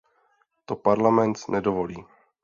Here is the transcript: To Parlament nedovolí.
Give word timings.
To 0.65 0.77
Parlament 0.87 1.37
nedovolí. 1.55 1.99